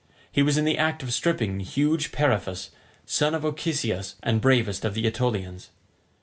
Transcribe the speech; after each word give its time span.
He 0.31 0.41
was 0.41 0.57
in 0.57 0.65
the 0.65 0.79
act 0.79 1.03
of 1.03 1.13
stripping 1.13 1.59
huge 1.59 2.11
Periphas, 2.11 2.71
son 3.05 3.35
of 3.35 3.45
Ochesius 3.45 4.15
and 4.23 4.41
bravest 4.41 4.83
of 4.83 4.95
the 4.95 5.05
Aetolians. 5.05 5.69